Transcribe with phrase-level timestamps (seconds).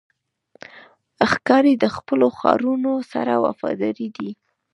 [1.31, 4.29] ښکاري د خپلو ښکارونو سره وفادار دی.